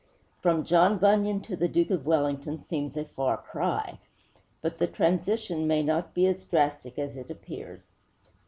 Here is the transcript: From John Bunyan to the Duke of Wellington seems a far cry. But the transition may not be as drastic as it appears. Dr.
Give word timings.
From 0.41 0.63
John 0.65 0.97
Bunyan 0.97 1.41
to 1.41 1.55
the 1.55 1.67
Duke 1.67 1.91
of 1.91 2.07
Wellington 2.07 2.59
seems 2.63 2.97
a 2.97 3.05
far 3.05 3.37
cry. 3.37 3.99
But 4.63 4.79
the 4.79 4.87
transition 4.87 5.67
may 5.67 5.83
not 5.83 6.15
be 6.15 6.25
as 6.25 6.43
drastic 6.43 6.97
as 6.97 7.15
it 7.15 7.29
appears. 7.29 7.81
Dr. 7.91 8.37